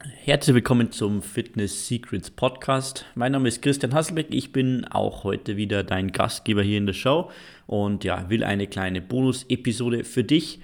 Herzlich 0.00 0.54
willkommen 0.54 0.92
zum 0.92 1.22
Fitness 1.22 1.88
Secrets 1.88 2.30
Podcast. 2.30 3.04
Mein 3.16 3.32
Name 3.32 3.48
ist 3.48 3.62
Christian 3.62 3.92
Hasselbeck. 3.92 4.28
Ich 4.30 4.52
bin 4.52 4.84
auch 4.84 5.24
heute 5.24 5.56
wieder 5.56 5.82
dein 5.82 6.12
Gastgeber 6.12 6.62
hier 6.62 6.78
in 6.78 6.86
der 6.86 6.92
Show 6.92 7.32
und 7.66 8.04
ja, 8.04 8.30
will 8.30 8.44
eine 8.44 8.68
kleine 8.68 9.02
Bonus-Episode 9.02 10.04
für 10.04 10.22
dich 10.22 10.60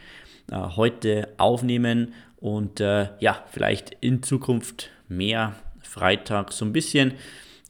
äh, 0.53 0.57
heute 0.57 1.35
aufnehmen 1.39 2.15
und 2.37 2.79
äh, 2.79 3.09
ja, 3.19 3.45
vielleicht 3.51 3.97
in 4.01 4.23
Zukunft 4.23 4.91
mehr 5.09 5.57
Freitag 5.81 6.53
so 6.53 6.65
ein 6.65 6.73
bisschen 6.73 7.15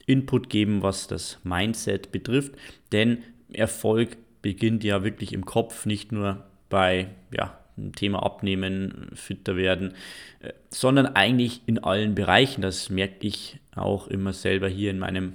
Input 0.05 0.51
geben, 0.51 0.83
was 0.83 1.07
das 1.07 1.39
Mindset 1.43 2.11
betrifft. 2.11 2.53
Denn 2.91 3.23
Erfolg 3.51 4.17
beginnt 4.43 4.83
ja 4.83 5.03
wirklich 5.03 5.33
im 5.33 5.45
Kopf, 5.45 5.87
nicht 5.87 6.11
nur 6.11 6.45
bei 6.69 7.07
ja, 7.35 7.57
Thema 7.95 8.23
Abnehmen, 8.23 9.09
fitter 9.13 9.55
werden, 9.55 9.93
äh, 10.41 10.53
sondern 10.69 11.07
eigentlich 11.07 11.61
in 11.65 11.79
allen 11.79 12.15
Bereichen. 12.15 12.61
Das 12.61 12.89
merke 12.89 13.27
ich 13.27 13.57
auch 13.75 14.07
immer 14.07 14.33
selber 14.33 14.67
hier 14.67 14.91
in 14.91 14.99
meinem 14.99 15.33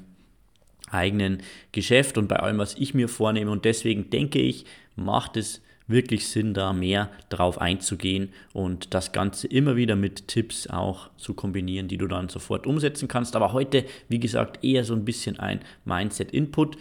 eigenen 0.90 1.42
Geschäft 1.72 2.18
und 2.18 2.28
bei 2.28 2.36
allem, 2.36 2.58
was 2.58 2.74
ich 2.74 2.94
mir 2.94 3.08
vornehme. 3.08 3.50
Und 3.50 3.64
deswegen 3.64 4.10
denke 4.10 4.40
ich, 4.40 4.64
macht 4.96 5.36
es 5.36 5.62
wirklich 5.86 6.28
Sinn, 6.28 6.54
da 6.54 6.72
mehr 6.72 7.10
drauf 7.30 7.60
einzugehen 7.60 8.30
und 8.52 8.94
das 8.94 9.12
Ganze 9.12 9.48
immer 9.48 9.76
wieder 9.76 9.96
mit 9.96 10.28
Tipps 10.28 10.68
auch 10.68 11.10
zu 11.16 11.34
kombinieren, 11.34 11.88
die 11.88 11.98
du 11.98 12.06
dann 12.06 12.28
sofort 12.28 12.66
umsetzen 12.66 13.08
kannst. 13.08 13.34
Aber 13.36 13.52
heute, 13.52 13.84
wie 14.08 14.20
gesagt, 14.20 14.64
eher 14.64 14.84
so 14.84 14.94
ein 14.94 15.04
bisschen 15.04 15.38
ein 15.38 15.60
Mindset-Input. 15.84 16.76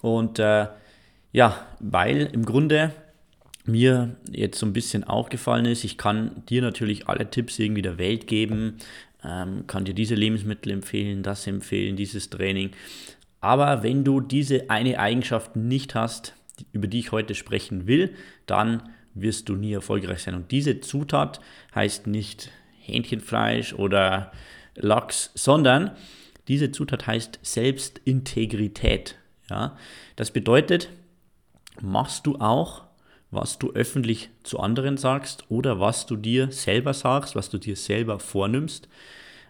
Und 0.00 0.38
äh, 0.38 0.68
ja, 1.32 1.66
weil 1.80 2.30
im 2.32 2.44
Grunde 2.44 2.92
mir 3.68 4.16
jetzt 4.30 4.58
so 4.58 4.66
ein 4.66 4.72
bisschen 4.72 5.04
aufgefallen 5.04 5.66
ist, 5.66 5.84
ich 5.84 5.98
kann 5.98 6.42
dir 6.48 6.62
natürlich 6.62 7.08
alle 7.08 7.30
Tipps 7.30 7.58
irgendwie 7.58 7.82
der 7.82 7.98
Welt 7.98 8.26
geben, 8.26 8.76
ähm, 9.24 9.66
kann 9.66 9.84
dir 9.84 9.94
diese 9.94 10.14
Lebensmittel 10.14 10.72
empfehlen, 10.72 11.22
das 11.22 11.46
empfehlen, 11.46 11.96
dieses 11.96 12.30
Training. 12.30 12.70
Aber 13.40 13.82
wenn 13.82 14.04
du 14.04 14.20
diese 14.20 14.70
eine 14.70 14.98
Eigenschaft 14.98 15.56
nicht 15.56 15.94
hast, 15.94 16.34
über 16.72 16.86
die 16.86 17.00
ich 17.00 17.12
heute 17.12 17.34
sprechen 17.34 17.86
will, 17.86 18.14
dann 18.46 18.82
wirst 19.14 19.48
du 19.48 19.54
nie 19.54 19.72
erfolgreich 19.72 20.22
sein. 20.22 20.34
Und 20.34 20.50
diese 20.50 20.80
Zutat 20.80 21.40
heißt 21.74 22.06
nicht 22.06 22.50
Hähnchenfleisch 22.80 23.74
oder 23.74 24.32
Lachs, 24.74 25.30
sondern 25.34 25.92
diese 26.48 26.70
Zutat 26.70 27.06
heißt 27.06 27.40
Selbstintegrität. 27.42 29.16
Ja? 29.50 29.76
Das 30.16 30.30
bedeutet, 30.30 30.90
machst 31.80 32.26
du 32.26 32.36
auch 32.36 32.85
was 33.30 33.58
du 33.58 33.72
öffentlich 33.72 34.30
zu 34.42 34.60
anderen 34.60 34.96
sagst 34.96 35.44
oder 35.48 35.80
was 35.80 36.06
du 36.06 36.16
dir 36.16 36.50
selber 36.52 36.94
sagst, 36.94 37.34
was 37.34 37.50
du 37.50 37.58
dir 37.58 37.76
selber 37.76 38.18
vornimmst. 38.18 38.88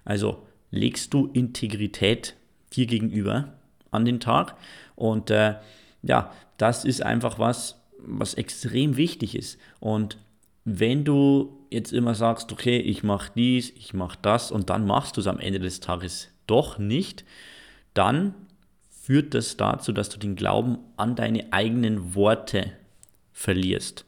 Also 0.04 0.46
legst 0.70 1.12
du 1.14 1.30
Integrität 1.32 2.36
dir 2.72 2.86
gegenüber 2.86 3.52
an 3.90 4.04
den 4.04 4.20
Tag. 4.20 4.56
Und 4.94 5.30
äh, 5.30 5.56
ja, 6.02 6.32
das 6.56 6.84
ist 6.84 7.02
einfach 7.02 7.38
was, 7.38 7.82
was 7.98 8.34
extrem 8.34 8.96
wichtig 8.96 9.34
ist. 9.34 9.58
Und 9.80 10.18
wenn 10.64 11.04
du 11.04 11.58
jetzt 11.70 11.92
immer 11.92 12.14
sagst, 12.14 12.52
okay, 12.52 12.78
ich 12.78 13.02
mache 13.02 13.32
dies, 13.34 13.70
ich 13.70 13.94
mache 13.94 14.18
das 14.22 14.50
und 14.50 14.70
dann 14.70 14.86
machst 14.86 15.16
du 15.16 15.20
es 15.20 15.26
am 15.26 15.38
Ende 15.38 15.60
des 15.60 15.80
Tages 15.80 16.28
doch 16.46 16.78
nicht, 16.78 17.24
dann 17.94 18.34
führt 18.90 19.34
das 19.34 19.56
dazu, 19.56 19.92
dass 19.92 20.08
du 20.08 20.18
den 20.18 20.34
Glauben 20.36 20.78
an 20.96 21.14
deine 21.14 21.52
eigenen 21.52 22.14
Worte 22.14 22.72
verlierst. 23.36 24.06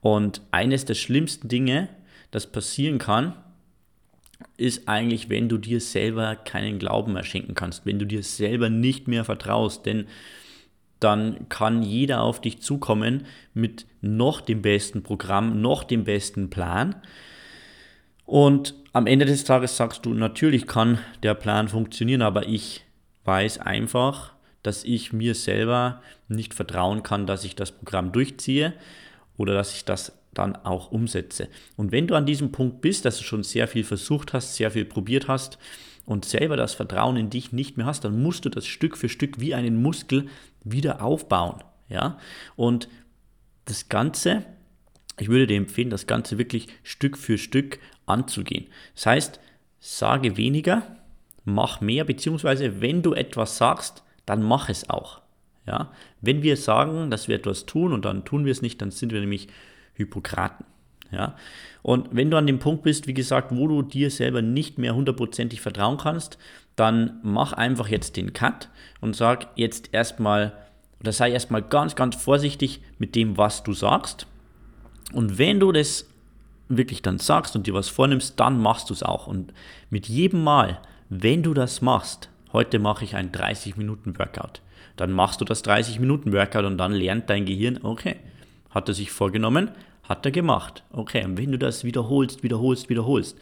Und 0.00 0.40
eines 0.52 0.84
der 0.84 0.94
schlimmsten 0.94 1.48
Dinge, 1.48 1.88
das 2.30 2.46
passieren 2.46 2.98
kann, 2.98 3.34
ist 4.56 4.88
eigentlich, 4.88 5.28
wenn 5.28 5.48
du 5.48 5.58
dir 5.58 5.80
selber 5.80 6.36
keinen 6.36 6.78
Glauben 6.78 7.12
mehr 7.12 7.24
schenken 7.24 7.54
kannst, 7.54 7.84
wenn 7.84 7.98
du 7.98 8.06
dir 8.06 8.22
selber 8.22 8.70
nicht 8.70 9.08
mehr 9.08 9.24
vertraust, 9.24 9.84
denn 9.84 10.06
dann 11.00 11.48
kann 11.48 11.82
jeder 11.82 12.22
auf 12.22 12.40
dich 12.40 12.60
zukommen 12.60 13.26
mit 13.52 13.86
noch 14.00 14.40
dem 14.40 14.62
besten 14.62 15.02
Programm, 15.02 15.60
noch 15.60 15.82
dem 15.82 16.04
besten 16.04 16.48
Plan. 16.48 16.94
Und 18.24 18.74
am 18.92 19.06
Ende 19.06 19.24
des 19.24 19.44
Tages 19.44 19.76
sagst 19.76 20.06
du, 20.06 20.14
natürlich 20.14 20.66
kann 20.66 20.98
der 21.22 21.34
Plan 21.34 21.68
funktionieren, 21.68 22.22
aber 22.22 22.46
ich 22.46 22.84
weiß 23.24 23.58
einfach, 23.58 24.34
dass 24.62 24.84
ich 24.84 25.12
mir 25.12 25.34
selber 25.34 26.02
nicht 26.28 26.54
vertrauen 26.54 27.02
kann, 27.02 27.26
dass 27.26 27.44
ich 27.44 27.56
das 27.56 27.72
Programm 27.72 28.12
durchziehe 28.12 28.74
oder 29.36 29.54
dass 29.54 29.74
ich 29.74 29.84
das 29.84 30.12
dann 30.34 30.54
auch 30.56 30.92
umsetze. 30.92 31.48
Und 31.76 31.92
wenn 31.92 32.06
du 32.06 32.14
an 32.14 32.26
diesem 32.26 32.52
Punkt 32.52 32.80
bist, 32.80 33.04
dass 33.04 33.18
du 33.18 33.24
schon 33.24 33.42
sehr 33.42 33.66
viel 33.68 33.84
versucht 33.84 34.32
hast, 34.32 34.54
sehr 34.54 34.70
viel 34.70 34.84
probiert 34.84 35.28
hast 35.28 35.58
und 36.06 36.24
selber 36.24 36.56
das 36.56 36.74
Vertrauen 36.74 37.16
in 37.16 37.30
dich 37.30 37.52
nicht 37.52 37.76
mehr 37.76 37.86
hast, 37.86 38.04
dann 38.04 38.22
musst 38.22 38.44
du 38.44 38.48
das 38.48 38.66
Stück 38.66 38.96
für 38.96 39.08
Stück 39.08 39.40
wie 39.40 39.54
einen 39.54 39.82
Muskel 39.82 40.28
wieder 40.62 41.02
aufbauen. 41.02 41.62
Ja? 41.88 42.18
Und 42.56 42.88
das 43.64 43.88
Ganze, 43.88 44.44
ich 45.18 45.28
würde 45.28 45.46
dir 45.46 45.56
empfehlen, 45.56 45.90
das 45.90 46.06
Ganze 46.06 46.38
wirklich 46.38 46.68
Stück 46.82 47.18
für 47.18 47.38
Stück 47.38 47.78
anzugehen. 48.06 48.66
Das 48.94 49.06
heißt, 49.06 49.40
sage 49.80 50.36
weniger, 50.36 50.82
mach 51.44 51.80
mehr, 51.80 52.04
beziehungsweise 52.04 52.80
wenn 52.80 53.02
du 53.02 53.14
etwas 53.14 53.56
sagst, 53.56 54.02
dann 54.30 54.44
mach 54.44 54.68
es 54.68 54.88
auch. 54.88 55.20
Ja? 55.66 55.90
Wenn 56.20 56.44
wir 56.44 56.56
sagen, 56.56 57.10
dass 57.10 57.26
wir 57.26 57.34
etwas 57.34 57.66
tun 57.66 57.92
und 57.92 58.04
dann 58.04 58.24
tun 58.24 58.44
wir 58.44 58.52
es 58.52 58.62
nicht, 58.62 58.80
dann 58.80 58.92
sind 58.92 59.12
wir 59.12 59.18
nämlich 59.18 59.48
Hypokraten. 59.94 60.64
Ja? 61.10 61.34
Und 61.82 62.10
wenn 62.12 62.30
du 62.30 62.36
an 62.36 62.46
dem 62.46 62.60
Punkt 62.60 62.84
bist, 62.84 63.08
wie 63.08 63.14
gesagt, 63.14 63.50
wo 63.50 63.66
du 63.66 63.82
dir 63.82 64.08
selber 64.08 64.40
nicht 64.40 64.78
mehr 64.78 64.94
hundertprozentig 64.94 65.60
vertrauen 65.60 65.98
kannst, 65.98 66.38
dann 66.76 67.18
mach 67.24 67.52
einfach 67.52 67.88
jetzt 67.88 68.16
den 68.16 68.32
Cut 68.32 68.68
und 69.00 69.16
sag 69.16 69.48
jetzt 69.56 69.92
erstmal, 69.92 70.52
oder 71.00 71.10
sei 71.10 71.32
erstmal 71.32 71.62
ganz, 71.62 71.96
ganz 71.96 72.14
vorsichtig 72.14 72.82
mit 72.98 73.16
dem, 73.16 73.36
was 73.36 73.64
du 73.64 73.72
sagst. 73.72 74.28
Und 75.12 75.38
wenn 75.38 75.58
du 75.58 75.72
das 75.72 76.08
wirklich 76.68 77.02
dann 77.02 77.18
sagst 77.18 77.56
und 77.56 77.66
dir 77.66 77.74
was 77.74 77.88
vornimmst, 77.88 78.38
dann 78.38 78.62
machst 78.62 78.90
du 78.90 78.94
es 78.94 79.02
auch. 79.02 79.26
Und 79.26 79.52
mit 79.90 80.08
jedem 80.08 80.44
Mal, 80.44 80.80
wenn 81.08 81.42
du 81.42 81.52
das 81.52 81.82
machst, 81.82 82.28
heute 82.52 82.78
mache 82.78 83.04
ich 83.04 83.16
ein 83.16 83.32
30-Minuten-Workout. 83.32 84.62
Dann 84.96 85.12
machst 85.12 85.40
du 85.40 85.44
das 85.44 85.64
30-Minuten-Workout 85.64 86.64
und 86.64 86.78
dann 86.78 86.92
lernt 86.92 87.30
dein 87.30 87.46
Gehirn, 87.46 87.80
okay, 87.82 88.16
hat 88.70 88.88
er 88.88 88.94
sich 88.94 89.10
vorgenommen, 89.10 89.70
hat 90.02 90.24
er 90.26 90.32
gemacht. 90.32 90.84
Okay, 90.90 91.24
und 91.24 91.38
wenn 91.38 91.52
du 91.52 91.58
das 91.58 91.84
wiederholst, 91.84 92.42
wiederholst, 92.42 92.88
wiederholst, 92.88 93.38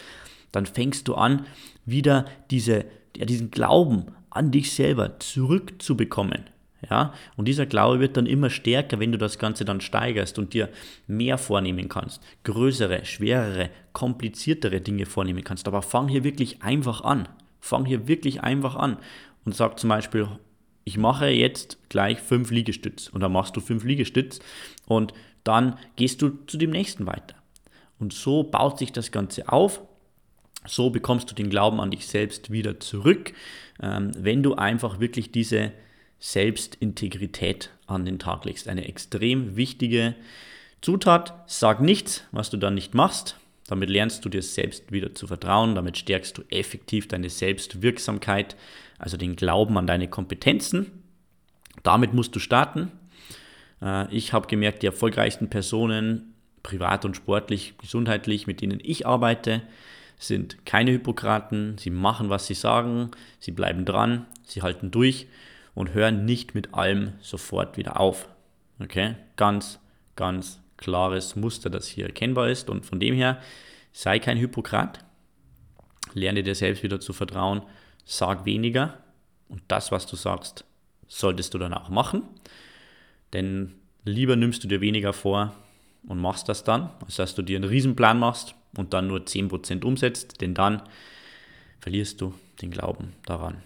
dann 0.52 0.66
fängst 0.66 1.08
du 1.08 1.14
an, 1.14 1.46
wieder 1.84 2.26
diese, 2.50 2.84
ja, 3.16 3.24
diesen 3.24 3.50
Glauben 3.50 4.06
an 4.30 4.50
dich 4.50 4.72
selber 4.72 5.18
zurückzubekommen. 5.18 6.44
Ja, 6.88 7.12
und 7.36 7.48
dieser 7.48 7.66
Glaube 7.66 7.98
wird 7.98 8.16
dann 8.16 8.26
immer 8.26 8.50
stärker, 8.50 9.00
wenn 9.00 9.10
du 9.10 9.18
das 9.18 9.40
Ganze 9.40 9.64
dann 9.64 9.80
steigerst 9.80 10.38
und 10.38 10.54
dir 10.54 10.68
mehr 11.08 11.36
vornehmen 11.36 11.88
kannst. 11.88 12.22
Größere, 12.44 13.04
schwerere, 13.04 13.70
kompliziertere 13.92 14.80
Dinge 14.80 15.04
vornehmen 15.04 15.42
kannst. 15.42 15.66
Aber 15.66 15.82
fang 15.82 16.06
hier 16.06 16.22
wirklich 16.22 16.62
einfach 16.62 17.00
an. 17.00 17.28
Fang 17.60 17.84
hier 17.84 18.08
wirklich 18.08 18.42
einfach 18.42 18.76
an 18.76 18.98
und 19.44 19.54
sag 19.54 19.78
zum 19.78 19.88
Beispiel, 19.88 20.28
ich 20.84 20.96
mache 20.96 21.28
jetzt 21.28 21.78
gleich 21.88 22.18
fünf 22.18 22.50
Liegestütz 22.50 23.08
und 23.08 23.20
dann 23.20 23.32
machst 23.32 23.56
du 23.56 23.60
fünf 23.60 23.84
Liegestütz 23.84 24.40
und 24.86 25.12
dann 25.44 25.78
gehst 25.96 26.22
du 26.22 26.30
zu 26.46 26.56
dem 26.56 26.70
nächsten 26.70 27.06
weiter. 27.06 27.34
Und 27.98 28.12
so 28.12 28.42
baut 28.42 28.78
sich 28.78 28.92
das 28.92 29.10
Ganze 29.10 29.48
auf. 29.50 29.82
So 30.66 30.90
bekommst 30.90 31.30
du 31.30 31.34
den 31.34 31.50
Glauben 31.50 31.80
an 31.80 31.90
dich 31.90 32.06
selbst 32.06 32.50
wieder 32.50 32.80
zurück, 32.80 33.32
ähm, 33.82 34.12
wenn 34.16 34.42
du 34.42 34.54
einfach 34.54 35.00
wirklich 35.00 35.30
diese 35.30 35.72
Selbstintegrität 36.18 37.70
an 37.86 38.04
den 38.04 38.18
Tag 38.18 38.44
legst. 38.44 38.68
Eine 38.68 38.86
extrem 38.86 39.56
wichtige 39.56 40.14
Zutat. 40.80 41.34
Sag 41.46 41.80
nichts, 41.80 42.24
was 42.32 42.50
du 42.50 42.56
dann 42.56 42.74
nicht 42.74 42.94
machst. 42.94 43.36
Damit 43.68 43.90
lernst 43.90 44.24
du 44.24 44.30
dir 44.30 44.42
selbst 44.42 44.90
wieder 44.90 45.14
zu 45.14 45.26
vertrauen, 45.26 45.74
damit 45.74 45.98
stärkst 45.98 46.36
du 46.38 46.42
effektiv 46.48 47.06
deine 47.06 47.28
Selbstwirksamkeit, 47.28 48.56
also 48.98 49.16
den 49.16 49.36
Glauben 49.36 49.76
an 49.76 49.86
deine 49.86 50.08
Kompetenzen. 50.08 51.04
Damit 51.82 52.14
musst 52.14 52.34
du 52.34 52.40
starten. 52.40 52.90
Äh, 53.82 54.12
ich 54.12 54.32
habe 54.32 54.48
gemerkt, 54.48 54.82
die 54.82 54.86
erfolgreichsten 54.86 55.50
Personen, 55.50 56.34
privat 56.62 57.04
und 57.04 57.14
sportlich, 57.14 57.74
gesundheitlich, 57.78 58.46
mit 58.46 58.62
denen 58.62 58.80
ich 58.82 59.06
arbeite, 59.06 59.62
sind 60.18 60.64
keine 60.64 60.92
Hypokraten. 60.92 61.76
Sie 61.76 61.90
machen, 61.90 62.30
was 62.30 62.46
sie 62.46 62.54
sagen, 62.54 63.10
sie 63.38 63.52
bleiben 63.52 63.84
dran, 63.84 64.24
sie 64.44 64.62
halten 64.62 64.90
durch 64.90 65.26
und 65.74 65.92
hören 65.92 66.24
nicht 66.24 66.54
mit 66.54 66.72
allem 66.72 67.12
sofort 67.20 67.76
wieder 67.76 68.00
auf. 68.00 68.28
Okay? 68.80 69.14
Ganz, 69.36 69.78
ganz 70.16 70.58
klares 70.78 71.36
Muster, 71.36 71.68
das 71.68 71.86
hier 71.86 72.06
erkennbar 72.06 72.48
ist. 72.48 72.70
Und 72.70 72.86
von 72.86 72.98
dem 72.98 73.14
her, 73.14 73.40
sei 73.92 74.18
kein 74.18 74.38
Hypokrat, 74.38 75.04
lerne 76.14 76.42
dir 76.42 76.54
selbst 76.54 76.82
wieder 76.82 77.00
zu 77.00 77.12
vertrauen, 77.12 77.62
sag 78.06 78.46
weniger 78.46 78.98
und 79.48 79.62
das, 79.68 79.92
was 79.92 80.06
du 80.06 80.16
sagst, 80.16 80.64
solltest 81.06 81.52
du 81.52 81.58
dann 81.58 81.74
auch 81.74 81.90
machen. 81.90 82.22
Denn 83.32 83.74
lieber 84.04 84.36
nimmst 84.36 84.64
du 84.64 84.68
dir 84.68 84.80
weniger 84.80 85.12
vor 85.12 85.54
und 86.06 86.18
machst 86.18 86.48
das 86.48 86.64
dann, 86.64 86.90
als 87.04 87.16
dass 87.16 87.34
du 87.34 87.42
dir 87.42 87.56
einen 87.56 87.68
Riesenplan 87.68 88.18
machst 88.18 88.54
und 88.76 88.94
dann 88.94 89.06
nur 89.06 89.20
10% 89.20 89.84
umsetzt, 89.84 90.40
denn 90.40 90.54
dann 90.54 90.82
verlierst 91.80 92.20
du 92.20 92.34
den 92.62 92.70
Glauben 92.70 93.12
daran, 93.26 93.62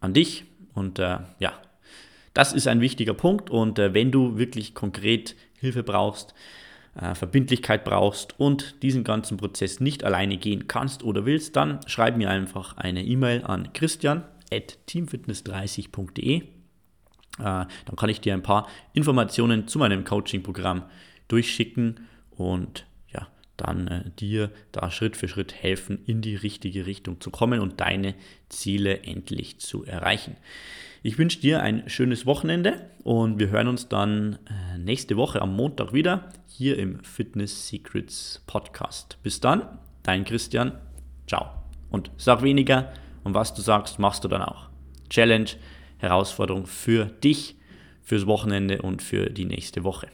an 0.00 0.14
dich. 0.14 0.44
Und 0.74 0.98
äh, 0.98 1.18
ja, 1.38 1.52
das 2.34 2.52
ist 2.52 2.68
ein 2.68 2.80
wichtiger 2.80 3.14
Punkt. 3.14 3.50
Und 3.50 3.78
äh, 3.78 3.94
wenn 3.94 4.10
du 4.10 4.38
wirklich 4.38 4.74
konkret 4.74 5.36
Hilfe 5.60 5.82
brauchst, 5.82 6.34
äh, 7.00 7.14
Verbindlichkeit 7.14 7.84
brauchst 7.84 8.40
und 8.40 8.82
diesen 8.82 9.04
ganzen 9.04 9.36
Prozess 9.36 9.78
nicht 9.80 10.02
alleine 10.04 10.38
gehen 10.38 10.66
kannst 10.66 11.04
oder 11.04 11.26
willst, 11.26 11.54
dann 11.56 11.80
schreib 11.86 12.16
mir 12.16 12.30
einfach 12.30 12.76
eine 12.76 13.04
E-Mail 13.04 13.44
an 13.44 13.72
christian.teamfitness30.de. 13.72 16.36
Äh, 16.36 16.42
dann 17.38 17.96
kann 17.96 18.10
ich 18.10 18.20
dir 18.20 18.34
ein 18.34 18.42
paar 18.42 18.68
Informationen 18.92 19.68
zu 19.68 19.78
meinem 19.78 20.02
Coaching-Programm 20.04 20.82
durchschicken 21.28 22.08
und 22.30 22.86
ja, 23.12 23.28
dann 23.56 23.86
äh, 23.86 24.10
dir 24.18 24.50
da 24.72 24.90
Schritt 24.90 25.16
für 25.16 25.28
Schritt 25.28 25.54
helfen, 25.54 26.00
in 26.06 26.22
die 26.22 26.34
richtige 26.34 26.86
Richtung 26.86 27.20
zu 27.20 27.30
kommen 27.30 27.60
und 27.60 27.80
deine 27.80 28.16
Ziele 28.48 29.04
endlich 29.04 29.60
zu 29.60 29.84
erreichen. 29.84 30.36
Ich 31.02 31.16
wünsche 31.16 31.40
dir 31.40 31.62
ein 31.62 31.88
schönes 31.88 32.26
Wochenende 32.26 32.90
und 33.04 33.38
wir 33.38 33.48
hören 33.48 33.68
uns 33.68 33.88
dann 33.88 34.38
äh, 34.74 34.76
nächste 34.76 35.16
Woche 35.16 35.40
am 35.40 35.56
Montag 35.56 35.94
wieder 35.94 36.28
hier 36.46 36.78
im 36.78 37.02
Fitness 37.02 37.68
Secrets 37.68 38.42
Podcast. 38.46 39.16
Bis 39.22 39.40
dann, 39.40 39.78
dein 40.02 40.26
Christian. 40.26 40.72
Ciao. 41.26 41.46
Und 41.88 42.10
sag 42.18 42.42
weniger 42.42 42.92
und 43.24 43.32
was 43.32 43.54
du 43.54 43.62
sagst, 43.62 43.98
machst 43.98 44.24
du 44.24 44.28
dann 44.28 44.42
auch. 44.42 44.68
Challenge, 45.08 45.48
Herausforderung 45.96 46.66
für 46.66 47.06
dich, 47.06 47.56
fürs 48.02 48.26
Wochenende 48.26 48.82
und 48.82 49.00
für 49.00 49.30
die 49.30 49.46
nächste 49.46 49.84
Woche. 49.84 50.08